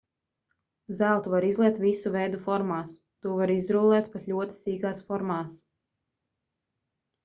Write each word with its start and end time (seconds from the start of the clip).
zeltu 0.99 1.33
var 1.33 1.47
izliet 1.49 1.77
visu 1.83 2.13
veidu 2.17 2.41
formās 2.47 2.95
to 2.97 3.37
var 3.43 3.55
izrullēt 3.59 4.11
pat 4.17 4.29
ļoti 4.35 4.61
sīkās 4.65 5.07
formās 5.11 5.63